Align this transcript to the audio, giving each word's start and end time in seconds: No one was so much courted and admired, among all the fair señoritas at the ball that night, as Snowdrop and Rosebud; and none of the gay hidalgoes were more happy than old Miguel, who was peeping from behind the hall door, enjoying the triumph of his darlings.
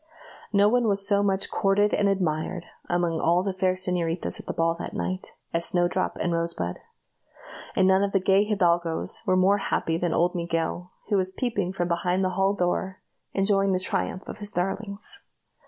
No 0.51 0.67
one 0.67 0.87
was 0.87 1.07
so 1.07 1.21
much 1.21 1.51
courted 1.51 1.93
and 1.93 2.09
admired, 2.09 2.65
among 2.89 3.19
all 3.19 3.43
the 3.43 3.53
fair 3.53 3.73
señoritas 3.73 4.39
at 4.39 4.47
the 4.47 4.51
ball 4.53 4.75
that 4.79 4.95
night, 4.95 5.33
as 5.53 5.63
Snowdrop 5.63 6.17
and 6.19 6.33
Rosebud; 6.33 6.79
and 7.75 7.87
none 7.87 8.01
of 8.01 8.11
the 8.11 8.19
gay 8.19 8.43
hidalgoes 8.43 9.21
were 9.27 9.37
more 9.37 9.59
happy 9.59 9.99
than 9.99 10.11
old 10.11 10.33
Miguel, 10.33 10.91
who 11.09 11.17
was 11.17 11.29
peeping 11.29 11.71
from 11.71 11.87
behind 11.87 12.23
the 12.25 12.29
hall 12.31 12.55
door, 12.55 13.03
enjoying 13.33 13.73
the 13.73 13.79
triumph 13.79 14.23
of 14.27 14.39
his 14.39 14.49
darlings. 14.49 15.21